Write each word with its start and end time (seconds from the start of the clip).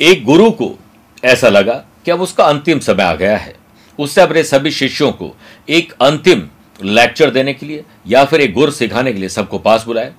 एक 0.00 0.24
गुरु 0.24 0.50
को 0.50 0.78
ऐसा 1.24 1.48
लगा 1.48 1.74
कि 2.04 2.10
अब 2.10 2.20
उसका 2.20 2.44
अंतिम 2.44 2.78
समय 2.78 3.02
आ 3.02 3.14
गया 3.14 3.36
है। 3.36 3.54
उससे 3.98 4.20
अपने 4.20 4.42
सभी 4.42 4.70
शिष्यों 4.70 5.12
को 5.12 5.34
एक 5.68 5.92
अंतिम 5.92 6.48
लेक्चर 6.84 7.30
देने 7.30 7.54
के 7.54 7.66
लिए 7.66 7.84
या 8.06 8.24
फिर 8.24 8.40
एक 8.40 8.52
गुर 8.54 8.70
सिखाने 8.70 9.12
के 9.12 9.18
लिए 9.18 9.28
सबको 9.28 9.58
पास 9.58 9.84
बुलाए 9.84 10.12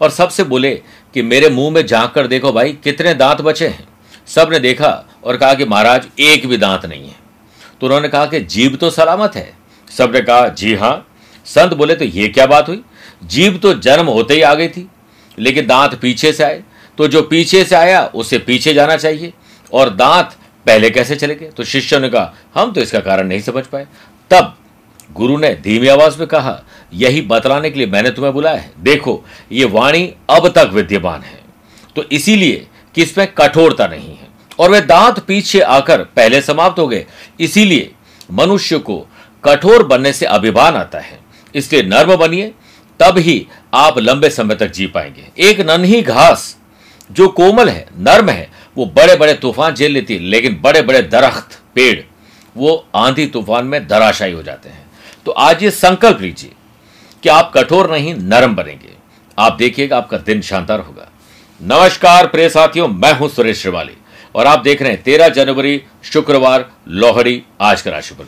और 0.00 0.10
सबसे 0.10 0.44
बोले 0.44 0.74
कि 1.14 1.22
मेरे 1.22 1.48
मुँह 1.48 1.70
में 1.70 1.86
झाँक 1.86 2.12
कर 2.12 2.26
देखो 2.26 2.52
भाई, 2.52 2.72
कितने 2.72 3.14
दांत 3.14 3.40
बचे 3.40 3.68
हैं। 3.68 3.88
सबने 4.26 4.58
देखा 4.58 5.04
और 5.24 5.36
कहा 5.36 5.54
कि 5.54 5.64
महाराज, 5.64 6.08
एक 6.18 6.46
भी 6.46 6.56
दांत 6.56 6.86
नहीं 6.86 7.08
है। 7.08 7.16
तो 7.80 7.86
उन्होंने 7.86 8.08
कहा 8.08 8.26
कि 8.26 8.40
जीव 8.40 8.76
तो 8.76 8.90
सलामत 8.90 9.36
है। 9.36 9.52
सबने 9.98 10.20
कहा, 10.20 10.48
जी 10.48 10.74
हाँ। 10.74 11.08
संत 11.44 11.74
बोले 11.74 11.94
तो 11.94 12.04
ये 12.04 12.28
क्या 12.28 12.46
बात 12.46 12.68
हुई? 12.68 12.82
जीव 13.24 13.58
तो 13.58 13.74
जन्म 13.74 14.06
होते 14.06 14.34
ही 14.34 14.42
आ 14.42 14.54
गई 14.54 14.68
थी, 14.68 14.88
लेकिन 15.38 15.66
दांत 15.66 15.94
पीछे 15.94 16.32
से 16.32 16.44
आए। 16.44 16.62
तो 16.98 17.08
जो 17.08 17.22
पीछे 17.22 17.64
से 17.64 17.76
आया, 17.76 18.10
उसे 18.14 18.38
पीछे 18.38 18.74
जाना 18.74 18.96
चाहिए। 18.96 19.32
और 19.72 19.90
दांत 19.90 20.36
पहले 20.66 20.90
कैसे 20.90 21.16
चले 21.16 21.34
गए? 21.34 21.46
तो 21.46 21.64
शिष्यों 21.64 22.00
ने 22.00 22.08
कहा, 22.08 22.34
हम 22.54 22.72
तो 22.72 22.80
इसका 22.80 23.00
कारण 23.00 23.28
नहीं 23.28 23.40
समझ 23.40 23.64
पाए। 23.64 23.86
तब 24.30 24.56
गुरु 25.12 25.36
ने 25.36 25.54
धीमी 25.54 25.88
आवाज़ 25.88 26.18
में 26.18 26.28
कहा, 26.28 26.62
यही 26.94 27.20
बतलाने 27.20 27.70
के 27.70 27.78
लिए 27.78 27.88
मैंने 27.88 28.10
तुम्हें 28.10 28.34
बुलाया 28.34 28.56
है। 28.56 28.72
देखो, 28.80 29.24
ये 29.52 29.64
वाणी 29.64 30.14
अब 30.30 30.48
तक 30.48 30.70
विद्यमान 30.72 31.22
है। 31.22 31.40
तो 31.96 32.04
इसीलिए 32.12 32.66
कि 32.94 33.02
इसमें 33.02 33.26
कठोरता 33.26 33.86
नहीं 33.86 34.16
है। 34.16 34.28
और 34.58 34.70
वे 34.70 34.80
दांत 34.80 35.18
पीछे 35.18 35.60
आकर 35.60 35.98
पहले 36.02 36.42
समाप्त 36.42 36.78
हो 36.78 36.88
गए। 36.88 37.06
इसीलिए 37.40 37.92
मनुष्य 38.32 38.78
को 38.78 39.06
कठोर 39.44 39.82
बनने 39.82 40.12
से 40.12 40.26
अभिमान 40.26 40.74
आता 40.74 40.98
है। 40.98 41.18
इसलिए 41.54 41.82
नर्म 41.82 42.16
बनिए, 42.16 42.54
तब 43.00 43.18
ही 43.18 43.46
आप 43.74 43.98
लंबे 43.98 44.30
समय 44.30 44.54
तक 44.54 44.72
जी 44.72 44.86
पाएँगे। 44.86 45.26
एक 45.38 45.60
नन्ही 45.60 46.02
घास 46.02 46.58
जो 47.10 47.28
कोमल 47.28 47.68
है, 47.68 47.86
नर्म 47.98 48.30
है, 48.30 48.50
वो 48.76 48.86
बड़े 48.86 49.16
बड़े 49.16 49.34
तूफ़ान 49.34 49.74
झेल 49.74 49.92
लेती 49.92 50.14
है, 50.14 50.20
लेकिन 50.20 50.60
बड़े 50.62 50.82
बड़े 50.82 51.02
दरख्त, 51.02 51.60
पेड़, 51.74 52.00
वो 52.56 52.86
आंधी 52.94 53.26
तूफ़ान 53.26 53.66
में 53.66 53.86
दराशाई 53.88 54.32
हो 54.32 54.42
जाते 54.42 54.68
हैं। 54.68 54.86
तो 55.26 55.30
आज 55.30 55.62
ये 55.62 55.70
संकल्प 55.70 56.20
लीजिए 56.20 56.52
कि 57.22 57.28
आप 57.28 57.52
कठोर 57.56 57.90
नहीं, 57.90 58.14
नरम 58.14 58.54
बनेंगे। 58.54 58.92
आप 59.38 59.56
देखिएगा, 59.56 59.96
आपका 59.96 60.18
दिन 60.18 60.40
शानदार 60.40 60.80
होगा। 60.80 61.08
नमस्कार, 61.60 62.26
प्रिय 62.26 62.48
साथियों, 62.48 62.88
मैं 62.88 63.12
हूँ 63.12 63.28
सुरेश 63.28 63.60
श्रिवाली, 63.62 63.96
और 64.34 64.46
आप 64.46 64.58
देख 64.58 64.82
रहे 64.82 64.92
हैं 64.92 65.02
तेरह 65.02 65.28
जनवरी, 65.28 65.82
शुक्रवार, 66.04 66.70
लोहड़ी, 66.88 67.42
आज 67.60 67.82
का 67.82 67.90
राशिफल। 67.90 68.24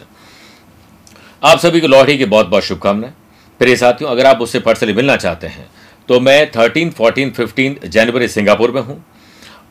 आप 1.43 1.59
सभी 1.59 1.81
को 1.81 1.87
लोहड़ी 1.87 2.19
की 2.19 2.25
बहुत 2.25 2.47
बहुत 2.47 2.65
शुभकामनाएँ। 2.65 3.13
प्रिय 3.61 3.77
साथियों, 3.77 4.11
अगर 4.11 4.27
आप 4.27 4.41
उससे 4.41 4.61
पर्सनली 4.61 4.93
मिलना 4.93 5.17
चाहते 5.17 5.47
हैं 5.47 5.67
तो 6.09 6.19
मैं 6.21 6.51
13, 6.53 6.91
14, 6.93 7.31
15 7.33 7.87
जनवरी 7.87 8.29
सिंगापुर 8.29 8.71
में 8.71 8.81
हूँ 8.83 9.05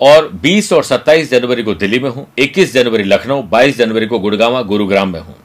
और 0.01 0.31
20 0.45 0.71
और 0.73 0.83
27 0.83 1.29
जनवरी 1.31 1.63
को 1.63 1.73
दिल्ली 1.73 1.99
में 1.99 2.09
हूँ 2.09 2.27
21 2.39 2.73
जनवरी 2.73 3.03
लखनऊ 3.03 3.43
22 3.49 3.77
जनवरी 3.77 4.05
को 4.05 4.19
गुड़गावा 4.19 4.61
गुरुग्राम 4.61 5.13
में 5.13 5.19
हूँ 5.19 5.35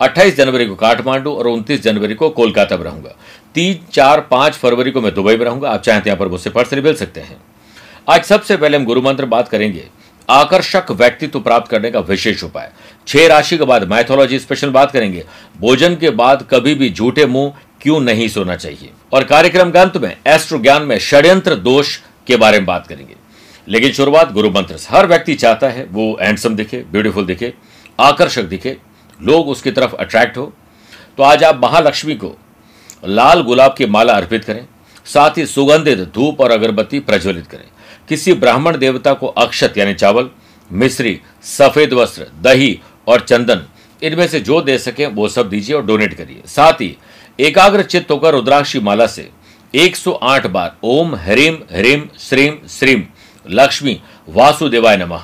28 0.00 0.36
जनवरी 0.36 0.66
को 0.66 0.74
काठमांडू 0.74 1.32
और 1.32 1.46
29 1.48 1.80
जनवरी 1.82 2.14
को 2.14 2.28
कोलकाता 2.30 2.76
में 2.76 2.84
रहूँगा। 2.84 3.14
तीन 3.54 3.78
चार 3.92 4.20
पाँच 4.30 4.54
फरवरी 4.54 4.90
को 4.90 5.00
मैं 5.00 5.14
दुबई 5.14 5.36
में 5.36 5.44
रहूँगा 5.44 5.70
आप 5.70 5.82
चाहें 5.82 6.02
तो 6.02 6.08
यहाँ 6.08 6.18
पर 6.18 6.28
मुझसे 6.28 6.50
पर्सनली 6.50 6.82
मिल 6.82 6.94
सकते 6.94 7.20
हैं। 7.20 7.40
आज 8.08 8.24
सबसे 8.24 8.56
पहले 8.56 8.76
हम 8.76 8.84
गुरु 8.84 9.02
मंत्र 9.02 9.26
बात 9.26 9.48
करेंगे। 9.48 9.88
आकर्षक 10.28 10.90
व्यक्तित्व 10.90 11.40
प्राप्त 11.40 11.70
करने 11.70 11.90
का 11.90 12.00
विशेष 12.00 12.42
उपाय। 12.44 12.70
छह 13.06 13.26
राशि 13.26 13.58
के 13.58 13.64
बाद 13.64 13.88
मैथोलॉजी 13.90 14.38
स्पेशल 14.38 14.70
बात 14.70 14.90
करेंगे। 14.90 15.24
भोजन 15.60 15.94
के 15.96 16.10
बाद 16.12 16.46
कभी 16.50 16.74
भी 16.74 16.90
झूठे 16.90 17.26
मुँह 17.26 17.52
क्यों 17.80 18.00
नहीं 18.00 18.28
सोना 18.28 18.56
चाहिए? 18.56 18.90
और 19.12 19.24
कार्यक्रम 19.24 19.70
का 19.70 19.82
अंत 19.82 19.96
में 19.96 20.16
एस्ट्रो 20.26 20.58
ज्ञान 20.58 20.82
में 20.82 20.98
षड्यंत्र 20.98 21.54
दोष 21.54 21.98
के 22.26 22.36
बारे 22.36 22.58
में 22.58 22.66
बात 22.66 22.86
करेंगे। 22.86 23.14
लेकिन 23.68 23.92
शुरुआत 23.92 24.32
गुरु 24.32 24.50
मंत्र 24.50 24.76
से। 24.76 24.96
हर 24.96 25.06
व्यक्ति 25.06 25.34
चाहता 25.34 25.68
है 25.68 25.84
वो 25.84 26.18
हैंडसम 26.22 26.56
दिखे 26.56 26.84
ब्यूटीफुल 26.92 27.26
दिखे, 27.26 27.54
आकर्षक 28.00 28.42
दिखे, 28.42 28.76
लोग 29.22 29.48
उसकी 29.48 29.70
तरफ़ 29.70 29.94
अट्रैक्ट 29.96 30.36
हो। 30.36 30.52
तो 31.16 31.22
आज 31.22 31.44
आप 31.44 31.60
महालक्ष्मी 31.62 32.14
को 32.14 32.36
लाल 33.04 33.40
गुलाब 33.40 33.74
की 33.78 33.86
माला 33.86 34.12
अर्पित 34.12 34.44
करें, 34.44 34.66
साथ 35.04 35.38
ही 35.38 35.46
सुगंधित 35.46 35.98
धूप 35.98 36.40
और 36.40 36.50
अगरबत्ती 36.50 37.00
प्रज्वलित 37.00 37.46
करें। 37.46 37.68
किसी 38.08 38.32
ब्राह्मण 38.32 38.76
देवता 38.78 39.12
को 39.12 39.26
अक्षत 39.26 39.74
यानी 39.78 39.94
चावल, 39.94 40.30
मिश्री, 40.72 41.20
सफ़ेद 41.42 41.92
वस्त्र, 41.92 42.26
दही 42.42 42.80
और 43.06 43.20
चंदन, 43.20 43.62
इनमें 44.02 44.28
से 44.28 44.40
जो 44.40 44.60
दे 44.60 44.78
सके 44.78 45.06
वो 45.06 45.28
सब 45.28 45.48
दीजिए 45.48 45.76
और 45.76 45.86
डोनेट 45.86 46.14
करिए। 46.14 46.42
साथ 46.46 46.72
ही 46.72 46.96
एकाग्र 47.40 47.82
चित्त 47.82 48.10
होकर 48.10 48.32
रुद्राक्षी 48.32 48.80
माला 48.80 49.06
से। 49.06 49.30
108 49.74 50.46
बार, 50.46 50.76
ओम 50.82 51.14
ह्रीम 51.14 51.54
ह्रीम 51.72 52.08
श्रीम 52.18 52.56
श्रीम 52.68 53.02
लक्ष्मी, 53.50 54.00
वासुदेवाय 54.28 54.96
नमः। 54.96 55.22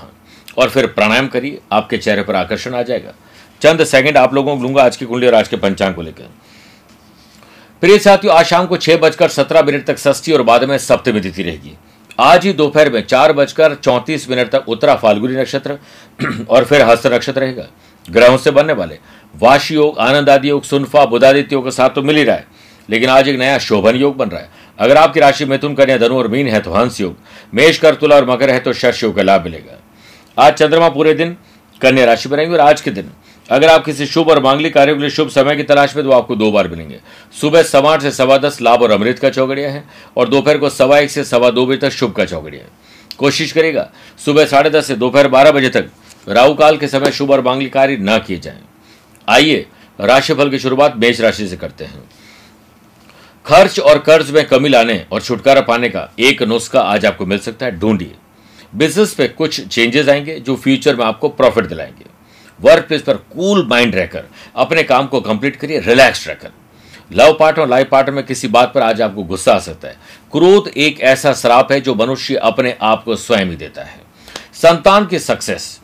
और 0.58 0.70
फिर 0.70 0.86
प्राणायाम 0.86 1.28
करिए, 1.28 1.60
आपके 1.72 1.98
चेहरे 1.98 2.22
पर 2.22 2.36
आकर्षण 2.36 2.74
आ 2.74 2.82
जाएगा। 2.82 3.14
चंद 3.62 3.84
सेकंड 3.84 4.16
आप 4.16 4.34
लोगों 4.34 4.56
को 4.56 4.62
लूँगा 4.62 4.82
आज 4.82 4.96
की 4.96 5.06
कुंडली 5.06 5.26
और 5.26 5.34
आज 5.34 5.48
के 5.48 5.56
पंचांग 5.56 5.94
को 5.94 6.02
लेकर। 6.02 6.30
प्रिय 7.80 7.98
साथियों, 7.98 8.36
आज 8.36 8.46
शाम 8.46 8.66
को 8.66 8.76
छह 8.76 8.96
बजकर 8.96 9.28
सत्रह 9.28 9.62
मिनट 9.62 9.86
तक 9.86 9.98
षष्ठी 9.98 10.32
और 10.32 10.42
बाद 10.42 10.64
में 10.64 10.78
सप्तमी 10.78 11.20
तिथि 11.20 11.42
रहेगी। 11.42 11.72
आज 12.20 12.46
ही 12.46 12.52
दोपहर 12.52 12.90
में 12.90 13.06
चार 13.06 13.32
बजकर 13.32 13.74
चौंतीस 13.74 14.30
मिनट 14.30 14.50
तक 14.50 14.64
उत्तरा 14.68 14.94
फाल्गुनी 14.94 15.36
नक्षत्र 15.36 15.78
और 16.48 16.64
फिर 16.64 16.82
हस्त 16.82 17.06
नक्षत्र 17.06 17.40
रहेगा। 17.40 17.66
ग्रहों 18.08 18.36
से 18.38 18.50
बनने 18.50 18.72
वाले। 18.72 18.98
वाशी 19.34 19.74
योग, 19.74 19.98
आनंद 19.98 20.30
आदि 20.30 20.50
योग, 20.50 20.62
सुनफा, 20.64 21.04
बुधादित्य 21.04 21.54
योग 21.54 21.64
के 21.64 21.70
साथ 21.70 21.90
तो 21.90 22.02
मिल 22.02 22.16
ही 22.16 22.24
रहा 22.24 22.36
है, 22.36 22.46
लेकिन 22.88 23.10
आज 23.10 23.28
एक 23.28 23.38
नया 23.38 23.58
शोभन 23.60 23.96
योग 23.96 24.16
बन 24.16 24.28
रहा 24.28 24.40
है। 24.40 24.62
अगर 24.78 24.96
आपकी 24.96 25.20
राशि 25.20 25.44
मिथुन, 25.44 25.74
कन्या, 25.74 25.96
धनु 25.98 26.18
और 26.18 26.28
मीन 26.28 26.48
है 26.48 26.60
तो 26.60 26.72
हंस 26.72 27.00
योग, 27.00 27.16
मेष 27.54 27.78
कर 27.78 27.94
तुला 27.94 28.16
और 28.16 28.30
मकर 28.30 28.50
है 28.50 28.58
तो 28.60 28.72
शश 28.74 29.02
योग 29.02 29.14
का 29.16 29.22
लाभ 29.22 29.44
मिलेगा। 29.44 29.80
आज 30.36 30.52
चंद्रमा 30.52 30.88
पूरे 30.88 31.14
दिन 31.14 31.36
कन्या 31.80 32.04
राशि 32.04 32.28
में 32.28 32.36
रहेंगे 32.36 32.56
और 32.56 32.60
आज 32.60 32.80
के 32.80 32.90
दिन 32.90 33.10
अगर 33.48 33.68
आप 33.68 33.84
किसी 33.84 34.06
शुभ 34.06 34.28
और 34.30 34.42
मांगलिक 34.42 34.74
कार्य 34.74 34.94
के 34.94 35.00
लिए 35.00 35.10
शुभ 35.10 35.28
समय 35.28 35.56
की 35.56 35.62
तलाश 35.62 35.94
में 35.96 36.04
तो 36.04 36.10
आपको 36.10 36.36
दो 36.36 36.50
बार 36.52 36.68
मिलेंगे। 36.68 37.00
सुबह 37.40 37.62
सवा 37.62 37.92
आठ 37.92 38.02
से 38.02 38.10
सवा 38.10 38.36
दस 38.38 38.60
लाभ 38.62 38.82
और 38.82 38.90
अमृत 38.90 39.18
का 39.18 39.30
चौगड़िया 39.30 39.70
है 39.70 39.84
और 40.16 40.28
दोपहर 40.28 40.58
को 40.58 40.68
सवा 40.70 40.98
एक 40.98 41.10
से 41.10 41.24
सवा 41.24 41.50
दो 41.50 41.66
बजे 41.66 41.76
तक 41.78 41.90
शुभ 41.90 42.12
का 42.12 42.24
चौगड़िया 42.24 42.62
है। 42.62 42.70
कोशिश 43.18 43.52
करेगा 43.52 43.88
सुबह 44.24 44.44
साढ़े 44.44 44.70
दस 44.70 44.86
से 44.86 44.94
दोपहर 44.96 45.28
बारह 45.28 45.52
बजे 45.52 45.68
तक 45.68 45.90
राहु 46.28 46.54
काल 46.54 46.76
के 46.76 46.88
समय 46.88 47.12
शुभ 47.12 47.30
और 47.30 47.40
मांगलिक 47.40 47.72
कार्य 47.72 47.96
न 48.00 48.18
किए 48.18 48.38
जाएँ। 48.38 48.60
आइए, 49.28 49.66
राशिफल 50.00 50.50
की 50.50 50.58
शुरुआत 50.58 50.96
मेष 50.96 51.20
राशि 51.20 51.48
से 51.48 51.56
करते 51.56 51.84
हैं। 51.84 52.10
खर्च 53.46 53.80
और 53.80 53.98
कर्ज 53.98 54.30
में 54.30 54.46
कमी 54.46 54.68
लाने 54.68 55.06
और 55.12 55.22
छुटकारा 55.22 55.60
पाने 55.60 55.88
का 55.88 56.12
एक 56.18 56.42
नुस्खा 56.42 56.80
आज 56.80 57.06
आपको 57.06 57.26
मिल 57.26 57.38
सकता 57.38 57.66
है, 57.66 57.78
ढूंढिए। 57.78 58.14
बिज़नेस 58.74 59.14
पे 59.14 59.28
कुछ 59.28 59.66
चेंजेस 59.66 60.08
आएँगे 60.08 60.40
जो 60.40 60.56
फ्यूचर 60.56 60.96
में 60.96 61.04
आपको 61.04 61.28
प्रॉफिट 61.28 61.66
दिलाएँगे। 61.66 62.04
वर्क 62.60 62.84
प्लेस 62.84 63.02
पर 63.02 63.14
कूल 63.14 63.66
माइंड 63.68 63.94
रहकर, 63.94 64.24
अपने 64.56 64.82
काम 64.82 65.06
को 65.06 65.20
कंप्लीट 65.20 65.56
करिए, 65.56 65.80
रिलैक्स 65.80 66.28
रहकर। 66.28 66.50
लव 67.12 67.36
पार्टनर 67.40 67.62
और 67.62 67.68
लाइफ 67.68 67.88
पार्टनर 67.88 68.14
में 68.14 68.26
किसी 68.26 68.48
बात 68.48 68.72
पर 68.74 68.82
आज 68.82 69.02
आपको 69.02 69.22
गुस्सा 69.22 69.52
आ 69.52 69.58
सकता 69.58 69.88
है। 69.88 69.96
क्रोध 70.32 70.68
एक 70.68 71.00
ऐसा 71.00 71.32
श्राप 71.32 71.72
है 71.72 71.80
जो 71.80 71.94
मनुष्य 71.94 72.34
अपने 72.34 72.76
आप 72.82 73.04
को 73.04 73.16
स्वयं 73.16 73.46
ही 73.46 73.56
देता 73.56 73.82
है। 73.82 74.00
संतान 74.54 75.06
की 75.06 75.18
सक्सेस 75.18 75.80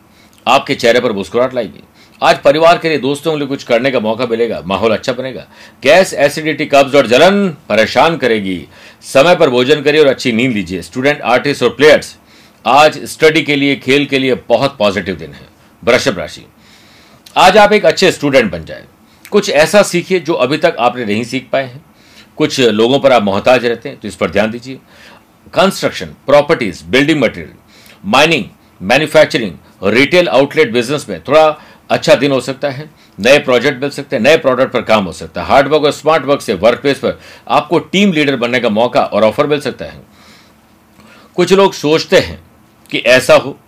आपके 0.50 0.74
चेहरे 0.74 1.00
पर 1.00 1.12
मुस्कुराहट 1.12 1.54
लाएगी। 1.54 1.82
आज 2.22 2.38
परिवार 2.38 2.78
के 2.78 2.88
लिए 2.88 2.98
दोस्तों 2.98 3.32
के 3.32 3.38
लिए 3.38 3.46
कुछ 3.48 3.62
करने 3.64 3.90
का 3.90 4.00
मौका 4.00 4.26
मिलेगा, 4.26 4.60
माहौल 4.66 4.92
अच्छा 4.92 5.12
बनेगा। 5.12 5.46
गैस, 5.82 6.14
एसिडिटी, 6.14 6.64
कब्ज 6.64 6.94
और 6.94 7.06
जलन 7.06 7.48
परेशान 7.68 8.16
करेगी। 8.16 8.66
समय 9.02 9.36
पर 9.36 9.50
भोजन 9.50 9.82
करिए 9.82 10.00
और 10.00 10.06
अच्छी 10.06 10.32
नींद 10.32 10.52
लीजिए। 10.52 10.82
स्टूडेंट, 10.82 11.20
आर्टिस्ट 11.20 11.62
और 11.62 11.70
प्लेयर्स, 11.70 12.16
आज 12.64 12.98
स्टडी 13.04 13.42
के 13.42 13.56
लिए, 13.56 13.76
खेल 13.76 14.06
के 14.06 14.18
लिए 14.18 14.34
बहुत 14.48 14.76
पॉजिटिव 14.78 15.16
दिन 15.16 15.32
है। 15.32 15.46
वृषभ 15.84 16.18
राशि। 16.18 16.44
आज 17.36 17.56
आप 17.56 17.72
एक 17.72 17.86
अच्छे 17.86 18.12
स्टूडेंट 18.12 18.50
बन 18.52 18.64
जाए। 18.64 18.84
कुछ 19.30 19.50
ऐसा 19.50 19.82
सीखिए 19.82 20.20
जो 20.20 20.34
अभी 20.34 20.56
तक 20.56 20.76
आपने 20.78 21.04
नहीं 21.04 21.24
सीख 21.24 21.48
पाए 21.52 21.64
हैं। 21.64 21.84
कुछ 22.36 22.60
लोगों 22.60 22.98
पर 23.00 23.12
आप 23.12 23.22
मोहताज 23.22 23.64
रहते 23.66 23.88
हैं 23.88 23.98
तो 23.98 24.08
इस 24.08 24.16
पर 24.16 24.30
ध्यान 24.30 24.50
दीजिए। 24.50 24.78
Construction, 25.54 26.06
properties, 26.06 26.84
building 26.84 27.20
material, 27.20 27.54
mining 28.04 28.44
manufacturing 28.80 29.52
retail 29.84 30.28
outlet 30.28 30.72
business 30.72 31.06
में 31.08 31.20
थोड़ा 31.28 31.46
अच्छा 31.90 32.14
दिन 32.14 32.32
हो 32.32 32.40
सकता 32.40 32.68
है, 32.70 32.88
नए 33.18 33.38
प्रोजेक्ट 33.38 33.80
मिल 33.80 33.90
सकते 33.90 34.16
हैं, 34.16 34.22
नए 34.22 34.36
प्रोडक्ट 34.36 34.72
पर 34.72 34.82
काम 34.82 35.04
हो 35.04 35.12
सकता 35.12 35.42
है। 35.42 35.46
हार्ड 35.48 35.68
वर्क 35.68 35.84
और 35.84 35.92
स्मार्ट 35.92 36.24
वर्क 36.24 36.40
से 36.40 36.54
वर्क 36.56 36.80
प्लेस 36.80 36.98
पर 36.98 37.18
आपको 37.48 37.78
टीम 37.78 38.12
लीडर 38.12 38.36
बनने 38.36 38.60
का 38.60 38.68
मौका 38.70 39.02
और 39.02 39.24
ऑफ़र 39.24 39.46
मिल 39.46 39.60
सकता 39.60 39.84
है। 39.84 40.02
कुछ 41.36 41.52
लोग 41.52 41.72
सोचते 41.74 42.18
हैं 42.18 42.40
कि 42.90 42.98
ऐसा 42.98 43.34
हो, 43.34 43.58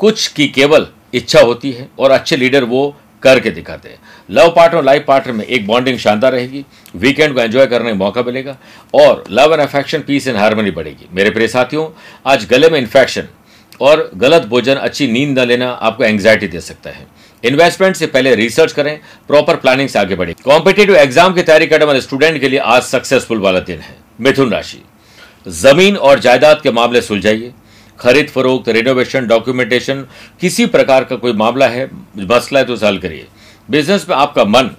कुछ 0.00 0.26
की 0.28 0.48
केवल 0.48 0.86
इच्छा 1.14 1.40
होती 1.40 1.72
है 1.72 1.88
और 1.98 2.10
अच्छे 2.10 2.36
लीडर 2.36 2.64
वो 2.64 2.94
करके 3.22 3.50
दिखाते 3.50 3.88
हैं। 3.88 3.98
लव 4.30 4.52
पार्टनर 4.56 4.78
और 4.78 4.84
लाइफ 4.84 5.04
पार्टनर 5.08 5.32
में 5.32 5.44
एक 5.44 5.66
बॉन्डिंग 5.66 5.98
शानदार 5.98 6.32
रहेगी 6.32 6.64
वीकेंड 6.94 7.34
को 7.34 7.40
एंजॉय 7.40 7.66
करने 7.66 7.90
का 7.90 7.96
मौका 7.96 8.22
मिलेगा 8.22 8.56
और 8.94 9.24
love 9.30 9.52
and 9.52 9.62
affection 9.62 10.00
peace 10.00 10.26
and 10.28 10.36
harmony 10.36 10.70
बढ़ेगी। 10.70 11.08
मेरे 11.12 11.30
प्रिय 11.30 11.48
साथियों, 11.48 11.88
आज 12.26 12.46
गले 12.50 12.68
में 12.68 12.78
इन्फेक्शन 12.78 13.28
और 13.80 14.10
गलत 14.16 14.42
भोजन, 14.44 14.74
अच्छी 14.74 15.06
नींद 15.08 15.38
न 15.38 15.44
लेना 15.44 15.70
आपको 15.70 16.04
एंग्जाइटी 16.04 16.48
दे 16.48 16.60
सकता 16.60 16.90
है। 16.90 17.06
इन्वेस्टमेंट 17.44 17.96
से 17.96 18.06
पहले 18.06 18.34
रिसर्च 18.34 18.72
करें 18.72 18.98
प्रॉपर 19.28 19.56
प्लानिंग 19.56 19.88
से 19.88 19.98
आगे 19.98 20.16
बढ़े। 20.16 20.34
कॉम्पिटेटिव 20.44 20.96
एग्ज़ाम 20.96 21.34
की 21.34 21.42
तैयारी 21.42 21.66
करने 21.66 21.84
वाले 21.84 22.00
स्टूडेंट 22.00 22.40
के 22.40 22.48
लिए 22.48 22.58
आज 22.58 22.82
सक्सेसफुल 22.84 23.38
वाला 23.40 23.60
दिन 23.62 23.78
है। 23.78 23.96
मिथुन 24.20 24.50
राशि। 24.50 24.82
ज़मीन 25.48 25.96
और 25.98 26.18
जायदाद 26.18 26.60
के 26.62 26.70
मामले 26.72 27.00
सुलझाइए। 27.02 27.52
खरीद 27.98 28.28
फरोख्त 28.28 28.68
रिनोवेशन 28.68 29.26
डॉक्यूमेंटेशन 29.26 30.06
किसी 30.40 30.66
प्रकार 30.68 31.04
का 31.04 31.16
कोई 31.16 31.32
मामला 31.34 31.68
है, 31.68 31.88
मसला 32.16 32.58
है 32.58 32.64
तो 32.64 32.72
उसे 32.72 32.86
हल 32.86 32.98
करिए। 32.98 33.26
बिज़नेस 33.68 34.06
में 34.08 34.16
आपका 34.16 34.44
मन 34.46 34.70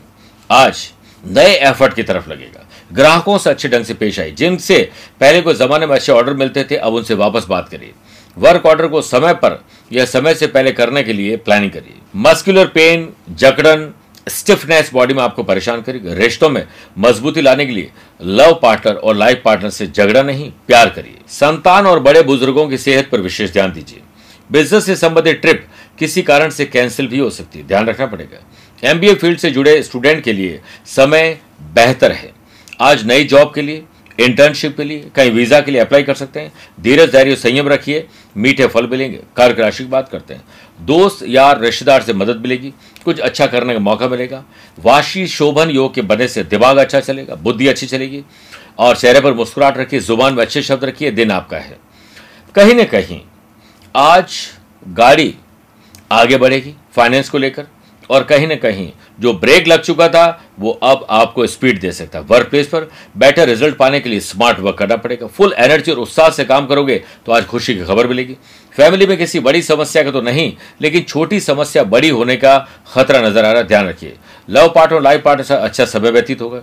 आज 0.49 0.87
नए 1.23 1.53
एफर्ट 1.59 1.93
की 1.93 2.03
तरफ़ 2.03 2.29
लगेगा। 2.29 2.65
ग्राहकों 2.93 3.37
से 3.37 3.49
अच्छे 3.49 3.69
ढंग 3.69 3.85
से 3.85 3.93
पेश 3.93 4.19
आए 4.19 4.31
जिनसे 4.31 4.77
पहले 5.19 5.41
कोई 5.41 5.53
जमाने 5.55 5.85
में 5.85 5.95
अच्छे 5.95 6.11
ऑर्डर 6.11 6.33
मिलते 6.33 6.63
थे, 6.63 6.75
अब 6.75 6.93
उनसे 6.93 7.13
वापस 7.15 7.45
बात 7.49 7.69
करिए। 7.69 7.93
वर्क 8.37 8.65
ऑर्डर 8.65 8.87
को 8.87 9.01
समय 9.01 9.33
पर 9.33 9.63
या 9.91 10.05
समय 10.05 10.35
से 10.35 10.47
पहले 10.47 10.71
करने 10.71 11.03
के 11.03 11.13
लिए 11.13 11.37
प्लानिंग 11.37 11.71
करिए। 11.71 11.99
मस्कुलर 12.15 12.67
पेन 12.67 13.09
जकड़न 13.31 13.93
स्टिफनेस 14.27 14.89
बॉडी 14.93 15.13
में 15.13 15.21
आपको 15.23 15.43
परेशान 15.43 15.81
करेगी। 15.81 16.13
रिश्तों 16.13 16.49
में 16.49 16.65
मजबूती 16.97 17.41
लाने 17.41 17.65
के 17.65 17.71
लिए 17.71 17.91
लव 18.21 18.59
पार्टनर 18.61 18.93
और 18.93 19.15
लाइफ 19.15 19.41
पार्टनर 19.45 19.69
से 19.69 19.87
झगड़ा 19.87 20.21
नहीं, 20.23 20.51
प्यार 20.67 20.89
करिए। 20.89 21.17
संतान 21.29 21.87
और 21.87 21.99
बड़े 21.99 22.21
बुज़ुर्गों 22.23 22.67
की 22.67 22.77
सेहत 22.77 23.09
पर 23.11 23.21
विशेष 23.21 23.51
ध्यान 23.51 23.73
दीजिए। 23.73 24.01
बिज़नेस 24.49 24.85
से 24.85 24.95
संबंधित 24.95 25.41
ट्रिप 25.41 25.65
किसी 25.99 26.21
कारण 26.21 26.49
से 26.49 26.65
कैंसिल 26.65 27.07
भी 27.07 27.19
हो 27.19 27.29
सकती 27.29 27.59
है। 27.59 27.67
ध्यान 27.67 27.87
रखना 27.87 28.05
पड़ेगा। 28.05 28.43
एमबीए 28.83 29.13
फ़ील्ड 29.15 29.39
से 29.39 29.51
जुड़े 29.51 29.81
स्टूडेंट 29.83 30.23
के 30.23 30.33
लिए 30.33 30.59
समय 30.85 31.37
बेहतर 31.73 32.11
है। 32.11 32.33
आज 32.81 33.05
नई 33.05 33.23
जॉब 33.23 33.51
के 33.55 33.61
लिए 33.61 33.83
इंटर्नशिप 34.19 34.75
के 34.77 34.83
लिए, 34.83 35.09
कहीं 35.15 35.31
वीज़ा 35.31 35.59
के 35.61 35.71
लिए 35.71 35.81
अप्लाई 35.81 36.03
कर 36.03 36.13
सकते 36.13 36.39
हैं। 36.39 36.51
धीरज 36.81 37.11
धैर्य 37.11 37.35
संयम 37.35 37.67
रखिए, 37.67 38.07
मीठे 38.37 38.67
फल 38.67 38.87
मिलेंगे 38.87 39.19
कार्य 39.37 39.53
राशि 39.53 39.83
की 39.83 39.89
बात 39.89 40.09
करते 40.09 40.33
हैं। 40.33 40.43
दोस्त 40.81 41.23
यार 41.27 41.59
रिश्तेदार 41.61 42.01
से 42.01 42.13
मदद 42.13 42.41
मिलेगी, 42.41 42.73
कुछ 43.05 43.19
अच्छा 43.19 43.47
करने 43.47 43.73
का 43.73 43.79
मौका 43.79 44.07
मिलेगा। 44.07 44.43
वाशी 44.77 45.27
शोभन 45.27 45.69
योग 45.69 45.93
के 45.93 46.01
बनने 46.01 46.27
से 46.27 46.43
दिमाग 46.43 46.77
अच्छा 46.77 46.99
चलेगा, 46.99 47.35
बुद्धि 47.35 47.67
अच्छी 47.67 47.87
चलेगी। 47.87 48.23
और 48.79 48.95
चेहरे 48.95 49.19
पर 49.21 49.33
मुस्कुराहट 49.33 49.77
रखिए, 49.77 49.99
ज़ुबान 49.99 50.33
में 50.33 50.41
अच्छे 50.41 50.61
शब्द 50.61 50.83
रखिए, 50.83 51.11
दिन 51.11 51.31
आपका 51.31 51.57
है। 51.57 51.77
कहीं 52.55 52.73
ना 52.75 52.83
कहीं 52.85 53.21
आज 53.95 54.35
गाड़ी 54.87 55.33
आगे 56.11 56.37
बढ़ेगी 56.37 56.73
फाइनेंस 56.95 57.29
को 57.29 57.37
लेकर 57.37 57.67
और 58.09 58.23
कहीं 58.23 58.47
ना 58.47 58.55
कहीं 58.55 58.89
जो 59.19 59.33
ब्रेक 59.35 59.67
लग 59.67 59.81
चुका 59.81 60.07
था, 60.09 60.41
वो 60.59 60.71
अब 60.73 61.05
आपको 61.11 61.45
स्पीड 61.47 61.79
दे 61.79 61.91
सकता 61.91 62.19
है। 62.19 62.25
वर्क 62.25 62.49
प्लेस 62.49 62.67
पर 62.67 62.89
बेटर 63.17 63.47
रिज़ल्ट 63.47 63.77
पाने 63.77 63.99
के 63.99 64.09
लिए 64.09 64.19
स्मार्ट 64.21 64.59
वर्क 64.59 64.77
करना 64.77 64.95
पड़ेगा। 64.97 65.27
फुल 65.27 65.53
एनर्जी 65.57 65.91
और 65.91 65.97
उत्साह 65.99 66.29
से 66.29 66.45
काम 66.45 66.65
करोगे 66.67 67.01
तो 67.25 67.31
आज 67.31 67.45
खुशी 67.45 67.75
की 67.75 67.83
खबर 67.83 68.07
मिलेगी। 68.07 68.37
फैमिली 68.75 69.05
में 69.07 69.17
किसी 69.17 69.39
बड़ी 69.39 69.61
समस्या 69.63 70.03
का 70.03 70.11
तो 70.11 70.21
नहीं, 70.21 70.51
लेकिन 70.81 71.03
छोटी 71.03 71.39
समस्या 71.41 71.83
बड़ी 71.85 72.09
होने 72.09 72.35
का 72.35 72.57
खतरा 72.93 73.21
नज़र 73.21 73.45
आ 73.45 73.51
रहा 73.51 73.61
है। 73.61 73.67
ध्यान 73.67 73.87
रखिए 73.87 74.15
लव 74.47 74.71
पार्ट 74.75 74.93
और 74.93 75.01
लाइफ 75.01 75.21
पार्ट 75.23 75.41
से 75.41 75.53
अच्छा 75.55 75.85
समय 75.85 76.11
व्यतीत 76.11 76.41
होगा। 76.41 76.61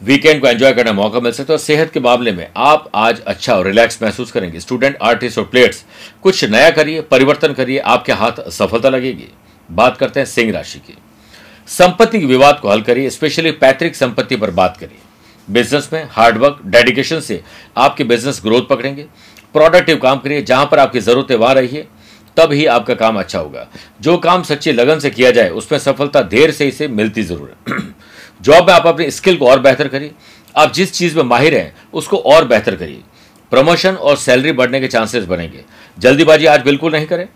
वीकेंड 0.00 0.40
को 0.40 0.46
एंजॉय 0.46 0.72
करने 0.72 0.84
का 0.84 0.92
मौका 0.92 1.20
मिल 1.20 1.32
सकता 1.32 1.52
है। 1.52 1.58
सेहत 1.58 1.90
के 1.90 2.00
मामले 2.00 2.32
में 2.32 2.46
आप 2.56 2.90
आज 2.94 3.20
अच्छा 3.22 3.54
और 3.54 3.66
रिलैक्स 3.66 4.02
महसूस 4.02 4.32
करेंगे। 4.32 4.60
स्टूडेंट 4.60 4.96
आर्टिस्ट 5.02 5.38
और 5.38 5.44
प्लेयर्स 5.44 5.84
कुछ 6.22 6.44
नया 6.44 6.70
करिए, 6.70 7.00
परिवर्तन 7.02 7.52
करिए, 7.52 7.78
आपके 7.78 8.12
हाथ 8.12 8.48
सफलता 8.50 8.88
लगेगी। 8.88 9.28
बात 9.72 9.96
करते 9.96 10.20
हैं 10.20 10.26
सिंह 10.26 10.52
राशि 10.52 10.78
की। 10.78 10.96
संपत्ति 11.66 12.20
के 12.20 12.26
विवाद 12.26 12.58
को 12.58 12.70
हल 12.70 12.82
करिए 12.82 13.10
स्पेशली 13.10 13.50
पैतृक 13.50 13.94
संपत्ति 13.94 14.36
पर 14.36 14.50
बात 14.50 14.76
करिए। 14.76 14.98
बिज़नेस 15.50 15.90
में 15.92 16.08
हार्डवर्क 16.10 16.60
डेडिकेशन 16.66 17.20
से 17.20 17.42
आपके 17.76 18.04
बिज़नेस 18.04 18.40
ग्रोथ 18.44 18.62
पकड़ेंगे। 18.62 19.02
प्रोडक्टिव 19.52 19.96
काम 19.96 20.18
करिए, 20.18 20.42
जहाँ 20.42 20.66
पर 20.66 20.78
आपकी 20.78 21.00
ज़रूरत 21.00 21.30
है 21.30 21.36
वहाँ 21.36 21.54
रहिए, 21.54 21.86
तब 22.36 22.52
ही 22.52 22.66
आपका 22.66 22.94
काम 22.94 23.18
अच्छा 23.18 23.38
होगा। 23.38 23.66
जो 24.00 24.16
काम 24.18 24.42
सच्ची 24.42 24.72
लगन 24.72 24.98
से 24.98 25.10
किया 25.10 25.30
जाए, 25.30 25.48
उसमें 25.48 25.78
सफलता 25.78 26.22
देर 26.22 26.50
से 26.50 26.68
इसे 26.68 26.88
मिलती 26.88 27.22
ज़रूर 27.22 27.56
है। 27.68 27.78
जॉब 28.42 28.66
में 28.66 28.74
आप 28.74 28.86
अपनी 28.86 29.10
स्किल 29.10 29.36
को 29.36 29.46
और 29.46 29.60
बेहतर 29.60 29.88
करिए। 29.88 30.10
आप 30.56 30.72
जिस 30.72 30.92
चीज़ 30.92 31.16
में 31.16 31.22
माहिर 31.22 31.54
हैं, 31.54 31.74
उसको 31.92 32.16
और 32.16 32.44
बेहतर 32.44 32.76
करिए। 32.76 33.00
प्रमोशन 33.50 33.94
और 33.94 34.16
सैलरी 34.16 34.52
बढ़ने 34.52 34.80
के 34.80 34.88
चांसेस 34.88 35.24
बनेंगे। 35.24 35.64
जल्दीबाजी 35.98 36.46
आज 36.46 36.60
बिल्कुल 36.60 36.92
नहीं 36.92 37.06
करें। 37.06 37.28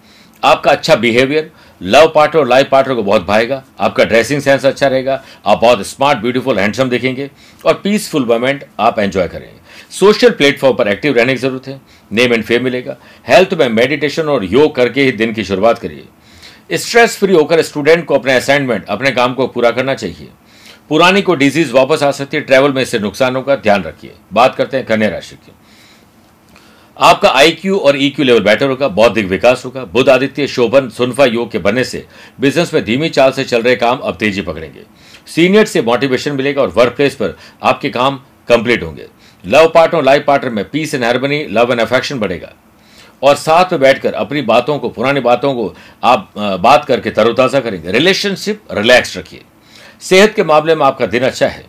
आपका 0.44 0.70
अच्छा 0.70 0.96
behaviour 0.96 1.50
love 1.82 2.12
partner 2.14 2.46
life 2.46 2.69
partner 2.69 2.94
को 2.94 3.02
बहुत 3.02 3.26
भाएगा। 3.26 3.64
आपका 3.80 4.04
ड्रेसिंग 4.04 4.42
सेंस 4.42 4.66
अच्छा 4.66 4.86
रहेगा। 4.86 5.25
आप 5.46 5.60
बहुत 5.60 5.86
स्मार्ट, 5.86 6.19
ब्यूटीफुल, 6.19 6.58
हैंडसम 6.58 6.88
दिखेंगे। 6.88 7.30
और 7.66 7.75
पीसफुल 7.75 8.25
मोमेंट 8.25 8.64
आप 8.80 8.98
एंजॉय 8.98 9.28
करेंगे। 9.28 9.58
सोशल 9.90 10.30
प्लेटफॉर्म 10.30 10.76
पर 10.76 10.88
एक्टिव 10.88 11.14
रहने 11.16 11.32
की 11.32 11.38
ज़रूरत 11.38 11.69
है। 11.69 11.80
नेम 12.12 12.32
एंड 12.32 12.44
फेम 12.44 12.64
मिलेगा। 12.64 12.96
हेल्थ 13.28 13.54
में 13.54 13.69
मेडिटेशन 13.69 14.22
और 14.22 14.44
योग 14.44 14.75
करके 14.75 15.02
ही 15.02 15.12
दिन 15.12 15.32
की 15.32 15.44
शुरुआत 15.44 15.78
करिए। 15.78 16.04
स्ट्रेस 16.72 17.19
फ्री 17.19 17.34
होकर 17.34 17.62
स्टूडेंट 17.62 18.04
को 18.04 18.14
अपने 18.14 18.32
असाइनमेंट, 18.34 18.84
अपने 18.88 19.10
काम 19.10 19.34
को 19.34 19.46
पूरा 19.46 19.70
करना 19.70 19.94
चाहिए। 19.94 20.28
पुरानी 20.88 21.22
को 21.22 21.34
डिज़ीज़ 21.34 21.72
वापस 21.72 22.02
आ 22.02 22.10
सकती 22.10 22.36
है। 22.36 22.42
ट्रैवल 22.42 22.72
में 22.72 22.82
इससे 22.82 22.98
नुकसान 22.98 23.36
होगा। 23.36 23.56
ध्यान 23.56 23.82
रखिए। 23.82 24.14
बात 24.32 24.54
करते 24.54 24.76
हैं 24.76 24.86
कन्या 24.86 25.08
राशि 25.08 25.36
की। 25.36 25.52
आपका 26.98 27.28
आईक्यू 27.30 27.76
और 27.78 27.96
ईक्यू 27.96 28.24
लेवल 28.24 28.40
बेटर 28.40 28.68
होगा, 28.68 28.88
बौद्धिक 28.88 29.26
विकास 29.26 29.64
होगा। 29.64 29.84
बुद्ध 29.84 30.08
आदित्य 30.08 30.46
शोभन 30.46 30.88
सुनफा 30.88 31.24
योग 31.24 31.50
के 31.50 31.58
बनने 31.58 31.84
से 31.84 32.04
बिज़नेस 32.40 32.74
में 32.74 32.84
धीमी 32.84 33.08
चाल 33.08 33.32
से 33.32 33.44
चल 33.44 33.62
रहे 33.62 33.74
काम 33.76 33.98
अब 33.98 34.16
तेज़ी 34.16 34.42
पकड़ेंगे। 34.42 34.82
सीनियर 35.26 35.66
से 35.66 35.82
मोटिवेशन 35.82 36.32
मिलेगा 36.32 36.62
और 36.62 36.68
वर्क 36.68 36.96
प्लेस 36.96 37.14
पर 37.14 37.36
आपके 37.62 37.90
काम 37.90 38.16
कंप्लीट 38.48 38.82
होंगे। 38.82 39.06
लव 39.44 39.70
पार्टनर 39.74 40.02
लाइफ 40.02 40.24
पार्टनर 40.26 40.50
में 40.50 40.64
peace 40.70 40.94
and 40.94 41.04
harmony 41.04 41.44
love 41.50 41.72
and 41.72 41.80
affection 41.80 42.18
बढ़ेगा। 42.18 42.52
और 43.22 43.34
साथ 43.36 43.72
में 43.72 43.80
बैठकर 43.80 44.12
अपनी 44.14 44.42
बातों 44.42 44.78
को, 44.78 44.88
पुरानी 44.88 45.20
बातों 45.20 45.54
को 45.54 45.74
आप 46.04 46.32
बात 46.36 46.84
करके 46.84 47.10
तरोताज़ा 47.10 47.60
करेंगे। 47.60 47.92
रिलेशनशिप 47.92 48.62
रिलैक्स 48.72 49.16
रखिए। 49.16 49.40
सेहत 50.00 50.34
के 50.34 50.44
मामले 50.44 50.74
में 50.74 50.86
आपका 50.86 51.06
दिन 51.06 51.22
अच्छा 51.22 51.46
है। 51.46 51.64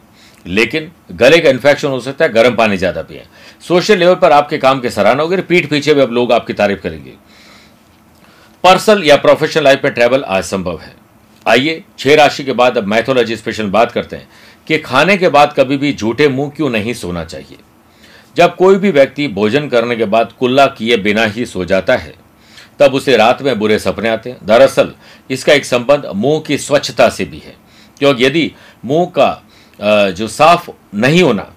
लेकिन 0.48 0.92
गले 1.12 1.40
का 1.40 1.50
इन्फेक्शन 1.50 1.88
हो 1.88 2.00
सकता 2.00 2.26
है, 2.26 2.32
गर्म 2.34 2.56
पानी 2.56 2.78
ज़्यादा 2.78 3.02
पिए। 3.02 3.26
सोशल 3.68 3.98
लेवल 3.98 4.16
पर 4.16 4.32
आपके 4.32 4.58
काम 4.58 4.80
की 4.80 4.90
सराहना 4.90 5.24
होगी, 5.24 5.38
पीठ 5.38 5.70
पीछे 5.70 5.94
भी 5.94 6.02
अब 6.02 6.12
लोग 6.12 6.32
आपकी 6.32 6.54
तारीफ़ 6.54 6.80
करेंगे। 6.80 7.14
पर्सनल 8.64 9.04
या 9.04 9.16
प्रोफेशनल 9.16 9.64
लाइफ 9.64 9.82
में 9.84 9.94
ट्रैवल 9.94 10.24
आज 10.24 10.44
संभव 10.44 10.80
है। 10.80 10.94
आइए, 11.48 11.84
छह 12.00 12.16
राशि 12.16 12.44
के 12.44 12.52
बाद 12.52 12.78
अब 12.78 12.88
मैथोलॉजी 12.88 13.36
स्पेशल 13.36 13.68
बात 13.68 13.92
करते 13.92 14.16
हैं 14.16 14.30
कि 14.68 14.78
खाने 14.78 15.18
के 15.18 15.30
बाद 15.30 15.54
कभी 15.58 15.78
भी 15.78 15.94
झूठे 15.94 16.28
मुँह 16.28 16.50
क्यों 16.50 16.70
नहीं 16.70 16.94
सोना 16.94 17.26
चाहिए? 17.26 17.58
जब 18.36 18.56
कोई 18.56 18.76
भी 18.76 18.92
व्यक्ति 18.92 19.28
भोजन 19.28 19.70
करने 19.70 19.96
के 19.96 20.06
बाद 20.06 20.34
कुल्ला 20.40 20.66
किए 20.66 20.98
बिना 20.98 21.26
ही 21.26 21.46
सो 21.46 21.66
जाता 21.66 21.96
है, 21.96 22.14
तब 22.80 22.94
उसे 22.94 23.18
रात 23.18 23.42
में 23.42 23.60
बुरे 23.60 23.80
सपने 23.80 24.10
आते 24.10 24.30
हैं। 24.30 24.38
दरअसल, 24.44 24.94
इसका 25.30 25.54
एक 25.54 25.66
संबंध 25.66 26.12
मुँह 26.16 26.40
की 26.40 26.58
स्वच्छता 26.58 27.10
से 27.10 27.26
भी 27.26 27.38
है। 27.38 27.56
क्योंकि 28.00 28.26
यदि 28.26 28.52
मुँह 28.86 29.06
का 29.06 29.44
जो 29.80 30.28
साफ़ 30.28 30.70
नहीं 30.96 31.22
होना, 31.24 31.52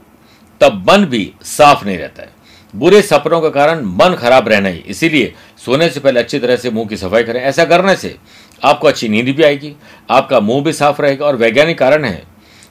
तब 0.60 0.84
मन 0.90 1.04
भी 1.04 1.32
साफ़ 1.42 1.84
नहीं 1.84 1.98
रहता 1.98 2.22
है। 2.22 2.30
बुरे 2.74 3.00
सपनों 3.02 3.40
के 3.40 3.50
कारण 3.50 3.84
मन 3.86 4.14
खराब 4.14 4.48
रहना 4.48 4.68
ही। 4.68 4.78
इसीलिए 4.78 5.32
सोने 5.64 5.88
से 5.88 6.00
पहले 6.00 6.20
अच्छी 6.20 6.38
तरह 6.38 6.56
से 6.56 6.70
मुँह 6.70 6.86
की 6.88 6.96
सफ़ाई 6.96 7.22
करें। 7.22 7.40
ऐसा 7.40 7.64
करने 7.64 7.96
से 7.96 8.16
आपको 8.62 8.88
अच्छी 8.88 9.08
नींद 9.08 9.26
भी 9.26 9.42
आएगी, 9.42 9.74
आपका 10.10 10.40
मुँह 10.40 10.62
भी 10.64 10.72
साफ़ 10.72 11.02
रहेगा। 11.02 11.26
और 11.26 11.36
वैज्ञानिक 11.36 11.78
कारण 11.78 12.04
है 12.04 12.22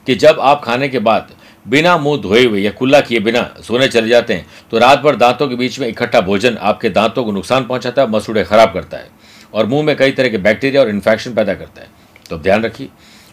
कि 0.08 0.16
जब 0.16 0.40
आप 0.40 0.64
खाने 0.64 0.90
के 0.90 1.00
बाद 1.00 1.32
बिना 1.66 1.98
मुँह 1.98 2.22
धोए 2.22 2.44
हुए 2.46 2.62
या 2.62 2.72
कुल्ला 2.72 3.00
किए 3.02 3.20
बिना 3.20 3.42
सोने 3.64 3.88
चले 3.88 4.10
जाते 4.10 4.34
हैं 4.34 4.46
तो 4.72 4.78
रात 4.78 5.00
भर 5.00 5.16
दांतों 5.16 5.48
के 5.48 5.56
बीच 5.56 5.80
में 5.80 5.88
इकट्ठा 5.88 6.22
भोजन 6.22 6.58
आपके 6.58 6.90
दांतों 6.90 7.24
को 7.24 7.32
नुकसान 7.32 7.66
पहुंचाता 7.66 8.02
है, 8.02 8.10
मसूड़े 8.10 8.44
खराब 8.44 8.74
करता 8.74 8.98
है 8.98 9.10
और 9.54 9.66
मुँह 9.66 9.84
में 9.84 9.96
कई 9.96 10.12
तरह 10.12 10.30
के 10.30 10.38
बैक्टीरिया 10.40 10.82
और 10.82 10.90
इन्फेक्शन 10.90 11.34
पैदा 11.34 11.54
करता 11.54 11.82
है। 11.82 11.88
तो 12.30 12.38
ध्यान 12.38 12.64
रखिए, 12.64 12.90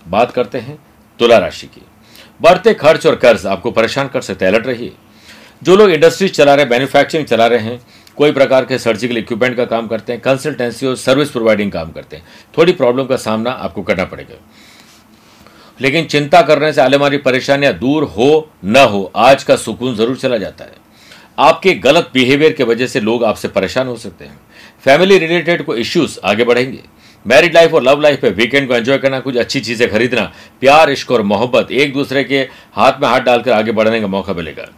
बात 0.07 0.31
करते 0.31 0.59
हैं 0.59 0.79
तुला 1.19 1.39
राशि 1.39 1.67
की। 1.67 1.83
बढ़ते 2.41 2.75
खर्च 2.75 3.07
और 3.07 3.17
कर्ज 3.17 3.47
आपको 3.47 3.71
परेशान 3.71 4.09
कर 4.09 4.21
सकते 4.21 4.45
हैं। 4.45 4.53
अलर्ट 4.53 4.67
रहिए। 4.67 4.93
जो 5.63 5.77
लोग 5.77 5.91
इंडस्ट्रीज़ 5.91 6.33
चला 6.33 6.55
रहे 6.55 6.65
हैं 6.65 6.71
मैन्युफैक्चरिंग 6.71 7.27
चला 7.27 7.47
रहे 7.47 7.59
हैं, 7.59 7.81
कोई 8.17 8.33
प्रकार 8.33 8.65
के 8.65 8.79
सर्जिकल 8.79 9.17
इक्विपमेंट 9.17 9.57
का 9.57 9.65
काम 9.65 9.87
करते 9.87 10.13
हैं 10.13 10.23
कंसल्टेंसी 10.23 10.87
और 10.87 10.97
सर्विस 10.97 11.31
प्रोवाइडिंग 11.31 11.73
काम 11.73 11.91
करते 11.91 12.17
हैं, 12.17 12.25
थोड़ी 12.59 12.73
प्रॉब्लम 12.73 13.05
का 13.05 13.17
सामना 13.17 13.51
आपको 13.51 13.83
करना 13.83 14.05
पड़ेगा। 14.05 14.35
लेकिन 15.81 16.05
चिंता 16.05 16.43
करने 16.43 16.73
से 16.73 16.81
आलमारी 16.81 17.17
परेशानियाँ 17.17 17.75
दूर 17.75 18.05
हो, 18.05 18.51
न 18.65 18.77
हो, 18.77 19.13
आज 19.17 19.45
का 19.45 19.57
सुकून 19.57 19.97
ज़रूर 19.97 20.17
चला 20.17 20.37
जाता 20.37 20.65
है। 20.65 20.75
आपके 21.39 21.75
गलत 21.75 22.11
बिहेवियर 22.15 22.53
की 22.53 22.65
वजह 22.65 22.87
से 22.87 23.01
लोग 23.01 23.25
आपसे 23.25 23.49
परेशान 23.49 23.87
हो 23.87 23.97
सकते 23.97 24.25
हैं। 24.25 24.41
फैमिली 24.85 25.19
रिलेटेड 25.19 25.65
को 25.65 25.77
इश्यूज़ 25.77 26.19
आगे 26.25 26.45
बढ़ेंगे। 26.45 26.81
मैरिड 27.27 27.55
लाइफ 27.55 27.75
और 27.75 27.83
लव 27.83 28.01
लाइफ 28.01 28.21
पे 28.21 28.31
वीकेंड 28.31 28.69
को 28.69 28.75
एंजॉय 28.75 28.99
करना, 28.99 29.21
कुछ 29.21 29.37
अच्छी 29.37 29.61
चीज़ें 29.61 29.91
खरीदना, 29.91 30.33
प्यार, 30.61 30.91
इश्क 30.91 31.11
और 31.11 31.23
मोहब्बत, 31.23 31.71
एक 31.71 31.93
दूसरे 31.93 32.25
के 32.25 32.49
हाथ 32.73 32.93
में 33.03 33.09
हाथ 33.09 33.21
डालकर 33.21 33.53
आगे 33.53 33.73
बढ़ने 33.73 34.01
का 34.01 34.07
मौका 34.07 34.33
मिलेगा। 34.33 34.69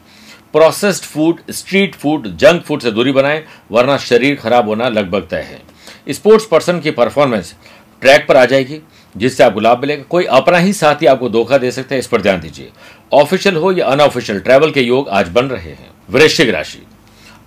Processed 0.52 1.04
food 1.04 1.40
street 1.50 1.94
food 1.94 2.36
junk 2.36 2.62
food 2.62 2.80
से 2.80 2.90
दूरी 2.90 3.12
बनाएँ, 3.12 3.44
वरना 3.70 3.96
शरीर 3.96 4.36
खराब 4.36 4.68
होना 4.68 4.88
लगभग 4.88 5.26
तय 5.30 5.36
है। 5.36 5.60
स्पोर्ट्स 6.08 6.46
पर्सन 6.46 6.80
की 6.80 6.90
परफॉर्मेंस 6.90 7.54
ट्रैक 8.00 8.26
पर 8.28 8.36
आ 8.36 8.44
जाएगी, 8.44 8.80
जिससे 9.16 9.44
आपको 9.44 9.60
लाभ 9.60 9.80
मिलेगा। 9.80 10.02
कोई 10.02 10.24
अपना 10.24 10.58
ही 10.58 10.72
साथी 10.72 11.06
आपको 11.06 11.28
धोखा 11.28 11.58
दे 11.58 11.70
सकता 11.70 11.94
है, 11.94 11.98
इस 11.98 12.06
पर 12.06 12.20
ध्यान 12.20 12.40
दीजिए। 12.40 12.70
ऑफिशियल 13.12 13.56
हो 13.56 13.72
या 13.72 13.86
अनऑफिशियल 13.86 14.40
ट्रैवल 14.40 14.70
के 14.70 14.80
योग 14.80 15.08
आज 15.08 15.28
बन 15.28 15.44
रहे 15.44 15.70
हैं। 15.70 15.90
वृश्चिक 16.10 16.50
राशि। 16.50 16.82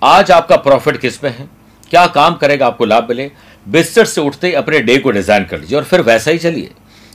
आज 0.04 0.32
आपका 0.32 0.56
प्रॉफिट 0.56 0.98
किसमें 0.98 1.32
है? 1.32 1.50
क्या 1.90 2.08
काम 2.08 2.36
करेगा 2.36 2.68
आपको 2.68 2.86
लाभ 2.86 3.10
मिले? 3.10 3.32
बिस्तर 3.66 4.06
से 4.06 4.22
उठते 4.22 4.48
ही 4.48 4.54
अपने 4.54 4.80
डे 4.82 4.98
को 4.98 5.12
डिज़ाइन 5.12 5.44
कर 5.46 5.60
लीजिए 5.60 5.78
और 5.78 5.84
फिर 5.84 6.02
वैसा 6.02 6.32
ही 6.32 6.38
चलिए। 6.40 6.70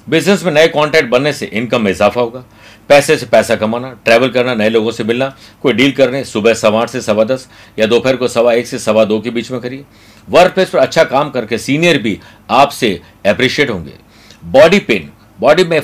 बिज़नेस 0.06 0.42
में 0.44 0.52
नए 0.52 0.68
कॉन्टैक्ट 0.68 1.08
बनने 1.08 1.32
से 1.32 1.46
इनकम 1.46 1.82
में 1.82 1.90
इजाफा 1.90 2.20
होगा। 2.20 2.44
पैसे 2.88 3.16
से 3.16 3.26
पैसा 3.26 3.56
कमाना 3.56 3.90
ट्रैवल 4.04 4.28
करना, 4.30 4.54
नए 4.54 4.68
लोगों 4.68 4.90
से 4.90 5.04
मिलना, 5.04 5.26
कोई 5.62 5.72
डील 5.72 5.92
करने, 5.92 6.22
सुबह 6.24 6.54
सवा 6.54 6.80
आठ 6.82 6.90
से 6.90 7.00
सवा 7.00 7.24
दस 7.24 7.48
या 7.78 7.86
दोपहर 7.86 8.16
को 8.16 8.28
सवा 8.28 8.52
एक 8.52 8.66
से 8.66 8.78
सवा 8.78 9.04
दो 9.04 9.18
के 9.20 9.30
बीच 9.30 9.50
में 9.50 9.60
करिए। 9.60 9.84
वर्क 10.28 10.54
प्लेस 10.54 10.70
पर 10.70 10.78
अच्छा 10.78 11.04
काम 11.04 11.30
करके 11.30 11.58
सीनियर 11.58 11.98
भी 11.98 12.18
आपसे 12.50 13.00
अप्रिशिएट 13.26 13.70
होंगे। 13.70 13.94
बॉडी 14.42 14.78
पेन 14.80 15.10
बॉडी 15.38 15.64
में 15.64 15.80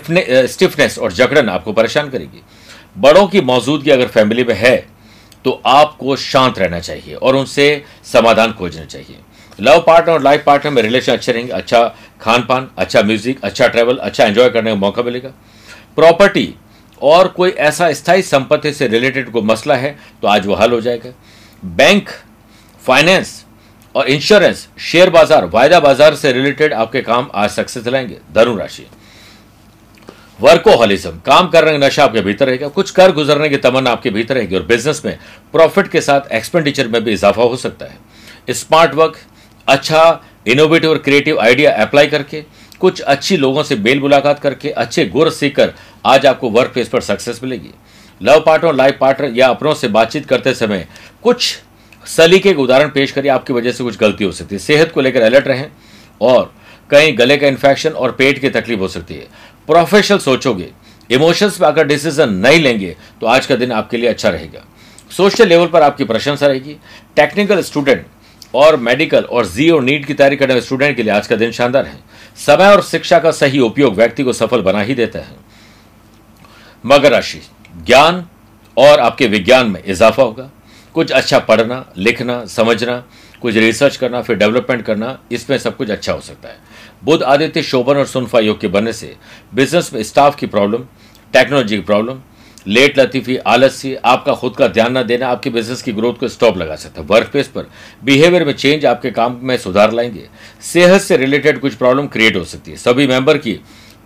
स्टिफनेस 0.46 0.98
और 0.98 1.12
जकड़न 1.12 1.48
आपको 1.48 1.72
परेशान 1.72 2.08
करेगी। 2.10 2.42
बड़ों 2.96 3.26
की 3.28 3.40
मौजूदगी 3.42 3.90
अगर 3.90 4.06
फैमिली 4.08 4.44
में 4.44 4.54
है 4.54 4.76
तो 5.44 5.60
आपको 5.66 6.16
शांत 6.16 6.58
रहना 6.58 6.80
चाहिए 6.80 7.14
और 7.14 7.36
उनसे 7.36 7.84
समाधान 8.04 8.52
खोजना 8.52 8.84
चाहिए। 8.84 9.16
लव 9.58 9.82
पार्टनर 9.86 10.12
और 10.12 10.22
लाइफ 10.22 10.42
पार्टनर 10.46 10.72
में 10.72 10.82
रिलेशन 10.82 11.12
अच्छे 11.12 11.32
रहेंगे 11.32 11.52
अच्छा 11.52 11.82
खान 12.20 12.42
पान 12.42 12.68
अच्छा 12.78 13.02
म्यूज़िक 13.02 13.44
अच्छा 13.44 13.68
ट्रैवल 13.68 13.96
अच्छा 13.96 14.24
एंजॉय 14.24 14.48
करने 14.50 14.70
का 14.70 14.76
मौका 14.76 15.02
मिलेगा। 15.02 15.28
प्रॉपर्टी 15.96 16.54
और 17.00 17.28
कोई 17.28 17.50
ऐसा 17.50 17.92
स्थायी 17.92 18.22
संपत्ति 18.22 18.72
से 18.72 18.86
रिलेटेड 18.88 19.30
कोई 19.30 19.42
मसला 19.42 19.76
है 19.76 19.96
तो 20.22 20.28
आज 20.28 20.46
वो 20.46 20.54
हल 20.54 20.72
हो 20.72 20.80
जाएगा। 20.80 21.12
बैंक 21.62 22.08
फाइनेंस 22.82 23.44
और 23.94 24.06
इंश्योरेंस 24.06 24.68
शेयर 24.82 25.10
बाज़ार, 25.10 25.44
वायदा 25.44 25.80
बाज़ार 25.80 26.14
से 26.14 26.32
रिलेटेड 26.32 26.72
आपके 26.74 27.00
काम 27.02 27.30
आज 27.34 27.50
सक्सेस 27.50 27.86
लाएँगे, 27.86 28.18
धनु 28.34 28.56
राशि। 28.56 28.86
वर्कोहॉलिज्म 30.40 31.10
काम 31.26 31.48
करने 31.48 31.72
का 31.72 31.86
नशा 31.86 32.04
आपके 32.04 32.20
भीतर 32.20 32.46
रहेगा, 32.46 32.68
कुछ 32.68 32.90
कर 32.90 33.12
गुजरने 33.12 33.48
की 33.48 33.56
तमन्ना 33.58 33.90
आपके 33.90 34.10
भीतर 34.10 34.34
रहेगी 34.34 34.56
और 34.56 34.62
बिज़नेस 34.64 35.02
में 35.04 35.18
प्रॉफिट 35.54 35.88
के 35.88 36.00
साथ 36.00 36.32
एक्सपेंडिचर 36.32 36.88
में 36.88 37.02
भी 37.04 37.12
इजाफा 37.12 37.42
हो 37.42 37.56
सकता 37.56 37.86
है। 37.86 38.54
स्मार्ट 38.54 38.94
वर्क 38.94 39.16
अच्छा 39.68 40.20
इनोवेटिव 40.46 40.90
और 40.90 40.98
क्रिएटिव 40.98 41.40
आइडिया 41.40 41.72
अप्लाई 41.74 42.06
करके, 42.06 42.42
कुछ 42.80 43.00
अच्छी 43.00 43.36
लोगों 43.36 43.62
से 43.62 43.76
मेल 43.76 44.00
मुलाकात 44.00 44.38
करके, 44.38 44.70
अच्छे 44.70 45.04
गुर 45.06 45.30
सीखकर 45.30 45.72
आज 46.06 46.26
आपको 46.26 46.50
वर्क 46.50 46.72
प्लेस 46.72 46.88
पर 46.88 47.00
सक्सेस 47.00 47.40
मिलेगी। 47.42 47.70
लव 48.20 48.42
पार्टनर 48.46 48.74
लाइफ 48.74 48.98
पार्टनर 49.00 49.36
या 49.36 49.48
अपनों 49.48 49.74
से 49.74 49.88
बातचीत 49.88 50.26
करते 50.26 50.54
समय 50.54 50.86
कुछ 51.22 51.56
सलीके 52.06 52.52
के 52.52 52.60
उदाहरण 52.62 52.88
पेश 52.88 53.12
करिए, 53.12 53.30
आपकी 53.30 53.52
वजह 53.52 53.72
से 53.72 53.84
कुछ 53.84 53.98
गलती 53.98 54.24
हो 54.24 54.32
सकती 54.32 54.54
है। 54.54 54.58
सेहत 54.58 54.92
को 54.92 55.00
लेकर 55.00 55.22
अलर्ट 55.22 55.46
रहें 55.48 55.70
और 56.20 56.52
कहीं 56.90 57.16
गले 57.18 57.36
का 57.36 57.46
इन्फेक्शन 57.46 57.90
और 57.90 58.12
पेट 58.12 58.38
की 58.38 58.50
तकलीफ़ 58.50 58.80
हो 58.80 58.88
सकती 58.88 59.14
है। 59.14 59.26
प्रोफेशनल 59.68 60.18
सोचोगे। 60.18 60.68
इमोशंस 61.10 61.56
पर 61.58 61.66
अगर 61.66 61.86
डिसीज़न 61.86 62.34
नहीं 62.34 62.60
लेंगे 62.60 62.96
तो 63.20 63.26
आज 63.26 63.46
का 63.46 63.56
दिन 63.56 63.72
आपके 63.72 63.96
लिए 63.96 64.08
अच्छा 64.08 64.28
रहेगा। 64.28 64.64
सोशल 65.10 65.48
लेवल 65.48 65.66
पर 65.66 65.82
आपकी 65.82 66.04
प्रशंसा 66.04 66.46
रहेगी। 66.46 66.76
टेक्निकल 67.16 67.62
स्टूडेंट 67.62 68.06
और 68.54 68.76
मेडिकल 68.76 69.22
और 69.22 69.46
जी 69.46 69.70
और 69.70 69.82
नीट 69.82 70.04
की 70.06 70.14
तैयारी 70.14 70.36
करने 70.36 70.54
वाले 70.54 70.66
स्टूडेंट 70.66 70.96
के 70.96 71.02
लिए 71.02 71.12
आज 71.12 71.26
का 71.26 71.36
दिन 71.36 71.50
शानदार 71.50 71.86
है। 71.86 71.98
समय 72.36 72.66
और 72.66 72.82
शिक्षा 72.82 73.18
का 73.18 73.30
सही 73.30 73.60
उपयोग 73.60 73.94
व्यक्ति 73.94 74.22
को 74.22 74.32
सफल 74.32 74.62
बना 74.62 74.80
ही 74.80 74.94
देता 74.94 75.18
है। 75.18 75.36
मकर 76.86 77.12
राशि 77.12 77.40
ज्ञान 77.86 78.26
और 78.76 79.00
आपके 79.00 79.26
विज्ञान 79.26 79.66
में 79.66 79.82
इजाफा 79.84 80.22
होगा। 80.22 80.50
कुछ 80.94 81.10
अच्छा 81.10 81.38
पढ़ना, 81.38 81.84
लिखना, 81.96 82.44
समझना, 82.44 83.04
कुछ 83.40 83.54
रिसर्च 83.54 83.96
करना, 83.96 84.22
फिर 84.22 84.36
डेवलपमेंट 84.36 84.82
करना, 84.82 85.18
इसमें 85.32 85.58
सब 85.58 85.76
कुछ 85.76 85.90
अच्छा 85.90 86.12
हो 86.12 86.20
सकता 86.20 86.48
है। 86.48 86.58
बुद्ध 87.04 87.22
आदित्य 87.22 87.62
शोभन 87.62 87.96
और 87.96 88.06
सुनफा 88.06 88.40
योग 88.40 88.60
के 88.60 88.68
बनने 88.68 88.92
से 88.92 89.16
बिज़नेस 89.54 89.90
में 89.94 90.02
स्टाफ 90.02 90.36
की 90.36 90.46
प्रॉब्लम 90.46 90.84
टेक्नोलॉजी 91.32 91.76
की 91.76 91.82
प्रॉब्लम 91.82 92.20
लेट 92.66 92.98
लतीफी 92.98 93.36
आलस्य 93.36 94.00
आपका 94.04 94.34
खुद 94.34 94.54
का 94.56 94.68
ध्यान 94.68 94.96
न 94.98 95.02
देना, 95.02 95.28
आपके 95.28 95.50
बिज़नेस 95.50 95.82
की 95.82 95.92
ग्रोथ 95.92 96.14
को 96.14 96.28
स्टॉप 96.28 96.56
लगा 96.56 96.76
सकता 96.76 97.00
है। 97.00 97.06
वर्क 97.06 97.28
प्लेस 97.28 97.48
पर 97.48 97.70
बिहेवियर 98.04 98.44
में 98.44 98.52
चेंज 98.54 98.86
आपके 98.86 99.10
काम 99.10 99.38
में 99.42 99.56
सुधार 99.56 99.92
लाएँगे। 99.92 100.28
सेहत 100.62 101.00
से 101.00 101.16
रिलेटेड 101.16 101.60
कुछ 101.60 101.74
प्रॉब्लम 101.74 102.06
क्रिएट 102.06 102.36
हो 102.36 102.44
सकती 102.44 102.70
है। 102.70 102.76
सभी 102.76 103.06
मेंबर 103.06 103.38
की 103.38 103.52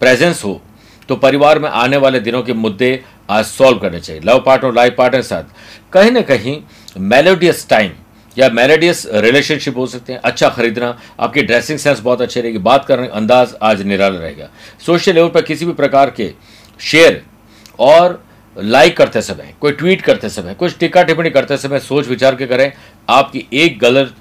प्रेजेंस 0.00 0.44
हो 0.44 0.60
तो 1.08 1.16
परिवार 1.16 1.58
में 1.58 1.68
आने 1.68 1.96
वाले 1.96 2.20
दिनों 2.20 2.42
के 2.42 2.52
मुद्दे 2.54 3.00
आज 3.30 3.44
सॉल्व 3.44 3.78
करने 3.78 4.00
चाहिए। 4.00 4.22
लव 4.24 4.42
पार्टनर 4.46 4.72
लाइफ 4.72 4.94
पार्टनर 4.98 5.22
साथ 5.22 5.44
कहीं 5.92 6.10
ना 6.10 6.20
कहीं 6.22 6.60
मेलोडियस 6.98 7.66
टाइम 7.70 7.92
या 8.36 8.48
मेरेडियस 8.50 9.06
रिलेशनशिप 9.14 9.76
हो 9.76 9.86
सकते 9.86 10.12
हैं। 10.12 10.20
अच्छा 10.20 10.48
खरीदना, 10.48 10.98
आपकी 11.20 11.42
ड्रेसिंग 11.42 11.78
सेंस 11.78 12.00
बहुत 12.00 12.20
अच्छी 12.22 12.40
रहेगी। 12.40 12.58
बात 12.58 12.84
करने 12.84 13.06
का 13.06 13.14
अंदाज 13.14 13.54
आज 13.62 13.82
निराला 13.82 14.18
रहेगा। 14.18 14.48
सोशल 14.86 15.14
लेवल 15.14 15.28
पर 15.28 15.42
किसी 15.42 15.66
भी 15.66 15.72
प्रकार 15.72 16.10
के 16.10 16.32
शेयर 16.80 17.22
और 17.78 18.22
लाइक 18.58 18.96
करते 18.96 19.22
समय, 19.22 19.54
कोई 19.60 19.72
ट्वीट 19.72 20.02
करते 20.02 20.28
समय, 20.28 20.54
कुछ 20.54 20.76
टिक्का 20.78 21.02
टिप्पणी 21.02 21.30
करते 21.30 21.56
समय 21.56 21.78
सोच 21.80 22.08
विचार 22.08 22.34
के 22.34 22.46
करें, 22.46 22.72
आपकी 23.08 23.46
एक 23.54 23.78
गलत 23.78 24.14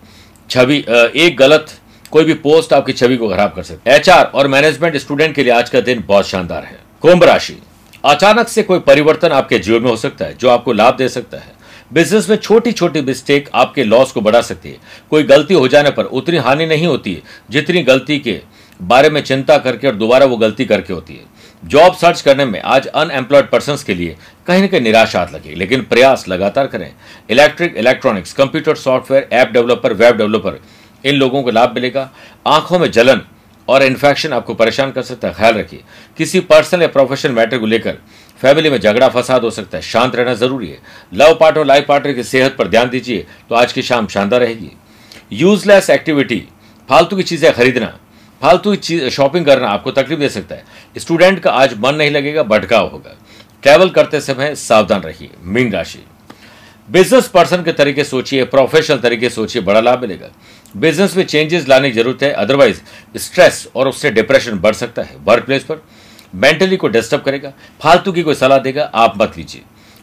छवि 0.50 0.84
एक 1.16 1.38
गलत 1.38 1.72
कोई 2.12 2.24
भी 2.24 2.34
पोस्ट 2.36 2.74
आपकी 2.74 2.94
छवि 2.94 3.18
को 3.18 3.30
खराब 3.30 3.54
कर 3.54 3.64
सकते 3.64 3.92
एचआर 3.92 4.26
और 4.26 4.48
मैनेजमेंट 4.48 4.96
स्टूडेंट 4.98 5.36
के 5.36 5.44
लिए 5.44 5.54
आज 5.54 5.70
का 5.70 5.80
दिन 5.82 6.04
बहुत 6.08 6.28
शानदार 6.28 6.64
है। 6.64 6.78
कुंभ 7.02 7.24
राशि। 7.24 7.58
अचानक 8.04 8.48
से 8.48 8.64
कोई 8.64 8.80
परिवर्तन 8.80 9.32
आपके 9.32 9.60
जीवन 9.60 9.84
में 9.84 9.90
हो 9.90 9.96
सकता 9.98 10.26
है, 10.26 10.36
जो 10.36 10.50
आपको 10.50 10.74
लाभ 10.74 10.96
दे 10.98 11.10
सकता 11.10 11.38
है। 11.38 11.56
बिज़नेस 11.94 12.30
में 12.30 12.36
छोटी 12.38 12.72
छोटी 12.72 13.02
मिस्टेक 13.02 13.50
आपके 13.54 13.84
लॉस 13.84 14.12
को 14.12 14.22
बढ़ा 14.22 14.42
सकती 14.42 14.70
है। 14.70 14.78
कोई 15.10 15.24
गलती 15.24 15.54
हो 15.54 15.68
जाने 15.68 15.92
पर 15.92 16.06
उतनी 16.06 16.38
हानि 16.38 16.66
नहीं 16.66 16.88
होती 16.88 17.22
जितनी 17.50 17.84
गलती 17.84 18.20
के 18.20 18.40
बारे 18.80 19.10
में 19.10 19.22
चिंता 19.22 19.58
करके 19.58 19.88
और 19.88 19.96
दोबारा 19.96 20.26
वो 20.26 20.38
गलती 20.38 20.66
करके 20.66 20.94
होती 20.94 21.14
है। 21.14 21.37
जॉब 21.64 21.96
सर्च 21.96 22.22
करने 22.22 22.46
में 22.46 22.60
आज 22.62 22.88
अनएम्प्लॉयड 22.88 23.50
पर्सन 23.50 23.78
के 23.88 23.94
लिए 23.94 24.16
कहीं 24.48 24.62
ना 24.62 24.68
कहीं 24.68 24.82
निराशा 24.82 25.24
लगे, 25.34 25.56
लेकिन 25.56 25.82
प्रयास 25.84 26.28
लगातार 26.28 26.68
करें। 26.68 26.92
Electric 27.30 27.76
electronics 27.78 28.34
computer 28.34 28.76
software 28.76 29.28
app 29.34 29.48
developer 29.48 29.94
web 29.94 30.18
developer 30.18 30.60
इन 31.04 31.16
लोगों 31.16 31.42
को 31.44 31.52
लाभ 31.52 31.74
मिलेगा। 31.76 32.10
आँखों 32.48 32.80
में 32.80 32.90
जलन 32.92 33.22
और 33.68 33.84
इन्फेक्शन 33.84 34.34
आपको 34.34 34.54
परेशान 34.54 34.92
कर 34.92 35.02
सकता 35.04 35.28
है। 35.28 35.34
ख्याल 35.34 35.54
रखिए, 35.54 35.84
किसी 36.18 36.40
पर्सनल 36.42 36.82
या 36.82 36.88
प्रोफेशनल 36.88 37.32
मैटर 37.32 37.58
को 37.58 37.66
लेकर 37.66 37.98
फैमिली 38.42 38.70
में 38.70 38.80
झगड़ा, 38.80 39.08
फसाद 39.10 39.44
हो 39.44 39.50
सकता 39.52 39.78
है। 39.78 39.84
शांत 39.84 40.16
रहना 40.16 40.34
ज़रूरी 40.36 40.70
है। 40.70 40.80
लव 41.14 41.38
पार्टनर 41.40 41.66
लाइफ 41.66 41.86
पार्टनर 41.88 42.14
की 42.14 42.24
सेहत 42.26 42.56
पर 42.58 42.68
ध्यान 42.68 42.90
दीजिए 42.90 43.26
तो 43.50 43.56
आज 43.56 43.74
की 43.74 43.82
शाम 43.84 44.08
शानदार 44.08 44.40
रहेगी। 44.40 44.72
यूजलेस 45.34 45.90
एक्टिविटी 45.90 46.44
फालतू 46.90 47.16
की 47.16 47.24
चीज़ें 47.24 47.54
खरीदना 47.54 47.98
फालतू 48.42 48.76
की 48.76 49.10
शॉपिंग 49.10 49.46
करना 49.46 49.68
आपको 49.68 49.92
तकलीफ़ 49.92 50.20
दे 50.20 50.30
सकता 50.30 50.56
है। 50.56 50.64
स्टूडेंट 50.98 51.40
का 51.40 51.52
आज 51.52 51.74
मन 51.78 51.96
नहीं 51.96 52.12
लगेगा 52.12 52.44
भटकाव 52.44 52.88
होगा। 52.88 53.16
ट्रैवल 53.64 53.90
करते 53.90 54.22
समय 54.22 54.54
सावधान 54.56 55.02
रहिए। 55.02 55.30
मीन 55.44 55.72
राशि। 55.72 56.04
बिज़नेस 56.90 57.28
पर्सन 57.28 57.64
के 57.64 57.72
तरीके 57.72 58.04
सोचिए 58.04 58.44
प्रोफेशनल 58.44 58.98
तरीके 58.98 59.30
सोचिए, 59.30 59.62
बड़ा 59.62 59.80
लाभ 59.80 60.02
मिलेगा। 60.02 60.30
बिज़नेस 60.78 61.16
में 61.18 61.24
चेंजेस 61.26 61.68
लाने 61.68 61.90
की 61.92 61.96
ज़रूरत 61.96 62.24
है। 62.24 62.32
अदरवाइज़ 62.32 62.82
स्ट्रेस 63.18 63.68
और 63.76 63.88
उससे 63.88 64.12
डिप्रेशन 64.12 64.60
बढ़ 64.60 64.74
सकता 64.74 65.02
है 65.02 65.16
वर्क 65.26 65.46
प्लेस 65.46 65.64
पर। 65.64 65.82
मेंटली 66.36 66.78
को 66.78 66.88
डिस्टर्ब 66.88 67.22
करेगा। 67.22 67.52
फालतू 67.82 68.12
की 68.12 68.24
कोई 68.24 68.36
सलाह 68.36 68.58
देगा, 68.60 68.84
आप 68.84 69.22
मत 69.22 69.38
लीजिए। 69.38 69.62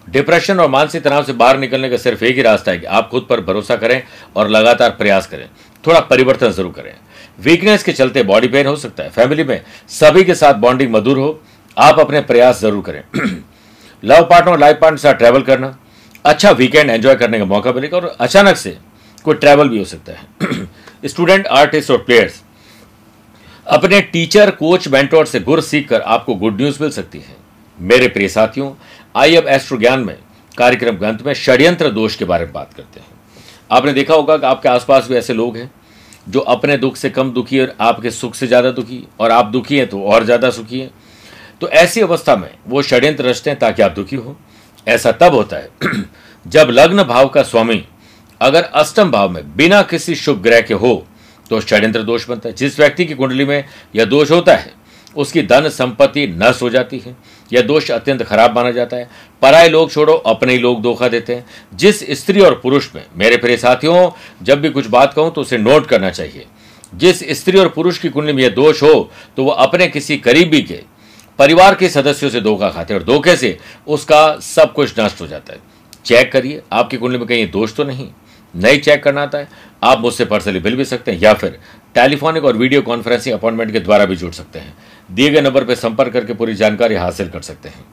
डिप्रेशन 0.08 0.60
और 0.60 0.68
मानसिक 0.68 1.02
तनाव 1.02 1.24
से 1.24 1.32
बाहर 1.32 1.58
निकलने 1.58 1.88
का 1.90 1.96
सिर्फ़ 1.96 2.24
एक 2.24 2.36
ही 2.36 2.42
रास्ता 2.42 2.70
है 2.72 2.78
कि 2.78 2.86
आप 2.86 3.08
खुद 3.10 3.26
पर 3.30 3.40
भरोसा 3.40 3.76
करें 3.76 4.02
और 4.36 4.48
लगातार 4.48 4.90
प्रयास 4.90 5.26
करें। 5.26 5.48
थोड़ा 5.84 6.00
परिवर्तन 6.00 6.50
ज़रूर 6.50 6.72
करें। 6.72 6.94
वीकनेस 7.38 7.82
के 7.82 7.92
चलते 7.92 8.22
बॉडी 8.22 8.48
पेन 8.48 8.66
हो 8.66 8.76
सकता 8.76 9.02
है 9.02 9.10
फैमिली 9.10 9.44
में 9.44 9.60
सभी 9.90 10.24
के 10.24 10.34
साथ 10.34 10.54
बॉन्डिंग 10.56 10.92
मधुर 10.92 11.18
हो, 11.18 11.40
आप 11.76 11.98
अपने 11.98 12.20
प्रयास 12.22 12.60
ज़रूर 12.60 12.82
करें। 12.82 13.02
लव 14.02 14.24
पार्टनर 14.24 14.52
और 14.52 14.58
लाइफ 14.58 14.78
पार्टनर 14.80 14.96
के 14.96 15.02
साथ 15.02 15.14
ट्रैवल 15.14 15.42
करना 15.42 15.76
अच्छा 16.24 16.50
वीकेंड 16.52 16.90
एंजॉय 16.90 17.14
करने 17.14 17.38
का 17.38 17.44
मौका 17.44 17.72
मिलेगा 17.72 17.96
और 17.96 18.16
अचानक 18.20 18.56
से 18.56 18.76
कोई 19.24 19.34
ट्रैवल 19.34 19.68
भी 19.68 19.78
हो 19.78 19.84
सकता 19.84 20.12
है। 20.12 20.66
स्टूडेंट 21.06 21.46
आर्टिस्ट 21.46 21.90
और 21.90 21.98
प्लेयर्स 21.98 22.42
अपने 23.66 24.00
टीचर 24.02 24.50
कोच 24.52 24.88
मेंटोर 24.88 25.26
से 25.26 25.40
गुर 25.40 25.60
सीख 25.62 25.88
कर 25.88 26.00
आपको 26.00 26.34
गुड 26.34 26.60
न्यूज़ 26.60 26.82
मिल 26.82 26.90
सकती 26.90 27.18
है। 27.18 27.36
मेरे 27.78 28.08
प्रिय 28.08 28.28
साथियों 28.28 28.72
आई 29.14 29.36
अब 29.36 29.46
एस्ट्रो 29.48 29.78
ज्ञान 29.78 30.00
में, 30.00 30.16
कार्यक्रम 30.58 30.96
ग्रंथ 30.96 31.18
में 31.26 31.32
षड्यंत्र 31.34 31.90
दोष 31.90 32.16
के 32.16 32.24
बारे 32.24 32.44
में 32.44 32.52
बात 32.52 32.74
करते 32.74 33.00
हैं। 33.00 33.06
आपने 33.70 33.92
देखा 33.92 34.14
होगा 34.14 34.36
कि 34.36 34.46
आपके 34.46 34.68
आसपास 34.68 35.08
भी 35.08 35.14
ऐसे 35.16 35.34
लोग 35.34 35.56
हैं 35.56 35.70
जो 36.26 36.40
अपने 36.40 36.76
दुख 36.76 36.96
से 36.96 37.10
कम 37.10 37.30
दुखी 37.32 37.60
और 37.60 37.74
आपके 37.82 38.10
सुख 38.10 38.34
से 38.34 38.46
ज़्यादा 38.46 38.70
दुखी, 38.70 39.02
और 39.20 39.30
आप 39.30 39.46
दुखी 39.46 39.78
हैं 39.78 39.88
तो 39.88 40.02
और 40.02 40.24
ज़्यादा 40.24 40.50
सुखी 40.50 40.80
हैं। 40.80 40.90
तो 41.60 41.68
ऐसी 41.70 42.00
अवस्था 42.00 42.36
में 42.36 42.50
वो 42.68 42.82
षड्यंत्र 42.82 43.24
रचते 43.24 43.50
हैं 43.50 43.58
ताकि 43.58 43.82
आप 43.82 43.92
दुखी 43.92 44.16
हो। 44.16 44.36
ऐसा 44.86 45.12
तब 45.14 45.34
होता 45.34 45.56
है 45.56 45.68
जब 46.46 46.68
लग्न 46.70 47.02
भाव 47.04 47.28
का 47.28 47.42
स्वामी 47.42 47.84
अगर 48.40 48.62
अष्टम 48.74 49.10
भाव 49.10 49.30
में 49.30 49.56
बिना 49.56 49.82
किसी 49.84 50.14
शुभ 50.16 50.42
ग्रह 50.42 50.60
के 50.60 50.74
हो 50.76 50.94
तो 51.50 51.60
षड्यंत्र 51.60 52.02
दोष 52.02 52.28
बनता 52.28 52.48
है। 52.48 52.54
जिस 52.54 52.78
व्यक्ति 52.78 53.04
की 53.04 53.14
कुंडली 53.14 53.44
में 53.44 53.64
यह 53.94 54.04
दोष 54.06 54.30
होता 54.30 54.54
है 54.54 54.72
उसकी 55.16 55.42
धन 55.42 55.68
संपत्ति 55.68 56.26
नष्ट 56.38 56.62
हो 56.62 56.71
जाती 56.71 56.99
है। 56.99 57.16
यह 57.50 57.62
दोष 57.62 57.90
अत्यंत 57.90 58.23
खराब 58.23 58.54
माना 58.56 58.71
जाता 58.71 58.97
है। 58.97 59.09
पराए 59.42 59.68
लोग 59.68 59.90
छोड़ो, 59.90 60.12
अपने 60.12 60.52
ही 60.52 60.59
लोग 60.59 60.83
धोखा 60.83 61.09
देते 61.09 61.35
हैं। 61.35 61.44
जिस 61.75 62.02
स्त्री 62.12 62.40
और 62.40 62.54
पुरुष 62.54 62.88
में, 62.94 63.04
मेरे 63.16 63.37
प्रिय 63.37 63.56
साथियों, 63.56 64.11
जब 64.42 64.61
भी 64.61 64.71
कुछ 64.71 64.87
बात 64.87 65.14
कहूँ 65.14 65.33
तो 65.35 65.40
उसे 65.40 65.59
नोट 65.59 65.87
करना 65.87 66.11
चाहिए। 66.11 66.47
जिस 66.92 67.23
स्त्री 67.33 67.59
और 67.59 67.68
पुरुष 67.68 67.99
की 67.99 68.09
कुंडली 68.09 68.33
में 68.33 68.42
यह 68.42 68.49
दोष 68.49 68.83
हो 68.83 69.11
तो 69.37 69.44
वह 69.44 69.54
अपने 69.56 69.87
किसी 69.88 70.16
करीबी 70.18 70.61
के, 70.62 70.80
परिवार 71.38 71.75
के 71.75 71.88
सदस्यों 71.88 72.30
से 72.30 72.40
धोखा 72.40 72.68
खाते 72.68 72.94
हैं 72.94 73.00
और 73.00 73.06
धोखे 73.06 73.37
से 73.37 73.56
उसका 73.87 74.37
सब 74.38 74.73
कुछ 74.73 75.00
नष्ट 75.00 75.21
हो 75.21 75.26
जाता 75.26 75.52
है। 75.52 75.61
चेक 76.04 76.30
करिए, 76.33 76.62
आपकी 76.73 76.97
कुंडली 76.97 77.18
में 77.18 77.26
कहीं 77.28 77.50
दोष 77.50 77.75
तो 77.75 77.85
नहीं? 77.85 78.09
नहीं 78.54 78.78
चेक 78.78 79.02
करना 79.02 79.23
आता 79.23 79.38
है। 79.38 79.49
आप 79.83 80.00
मुझसे 80.00 80.25
पर्सनली 80.25 80.61
मिल 80.61 80.76
भी 80.76 80.85
सकते 80.85 81.12
हैं 81.12 81.21
या 81.21 81.33
फिर 81.35 81.59
टेलीफोनिक 81.94 82.44
और 82.44 82.56
वीडियो 82.56 82.83
कॉन्फ्रेंसिंग 82.83 83.35
अपॉइंटमेंट 83.35 83.73
के 83.73 83.80
द्वारा 83.80 84.04
भी 84.04 84.16
जुड़ 84.16 84.33
सकते 84.33 84.59
हैं। 84.59 84.75
दिए 85.11 85.30
गए 85.30 85.40
नंबर 85.40 85.64
पर 85.64 85.75
संपर्क 85.75 86.12
करके 86.12 86.34
पूरी 86.34 86.54
जानकारी 86.54 86.94
हासिल 86.94 87.28
कर 87.28 87.40
सकते 87.40 87.68
हैं। 87.68 87.84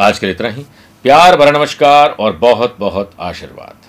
आज 0.00 0.18
के 0.18 0.26
लिए 0.26 0.34
इतना 0.34 0.48
ही। 0.48 0.62
प्यार 1.04 1.36
भरा 1.36 1.50
नमस्कार 1.50 2.10
और 2.10 2.36
बहुत 2.36 2.76
बहुत 2.78 3.12
आशीर्वाद। 3.20 3.87